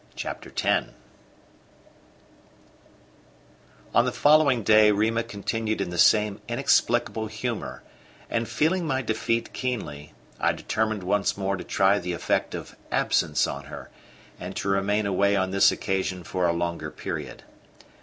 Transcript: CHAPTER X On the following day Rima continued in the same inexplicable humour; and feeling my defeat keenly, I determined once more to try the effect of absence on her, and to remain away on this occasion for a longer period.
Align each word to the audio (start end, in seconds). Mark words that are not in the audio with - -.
CHAPTER 0.15 0.49
X 0.63 0.87
On 3.93 4.03
the 4.03 4.11
following 4.11 4.63
day 4.63 4.89
Rima 4.91 5.21
continued 5.21 5.79
in 5.79 5.91
the 5.91 5.99
same 5.99 6.41
inexplicable 6.47 7.27
humour; 7.27 7.83
and 8.27 8.49
feeling 8.49 8.87
my 8.87 9.03
defeat 9.03 9.53
keenly, 9.53 10.15
I 10.39 10.53
determined 10.53 11.03
once 11.03 11.37
more 11.37 11.55
to 11.55 11.63
try 11.63 11.99
the 11.99 12.13
effect 12.13 12.55
of 12.55 12.75
absence 12.91 13.45
on 13.45 13.65
her, 13.65 13.91
and 14.39 14.55
to 14.55 14.69
remain 14.69 15.05
away 15.05 15.35
on 15.35 15.51
this 15.51 15.71
occasion 15.71 16.23
for 16.23 16.47
a 16.47 16.51
longer 16.51 16.89
period. 16.89 17.43